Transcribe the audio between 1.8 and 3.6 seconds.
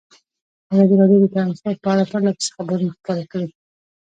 په اړه پرله پسې خبرونه خپاره کړي.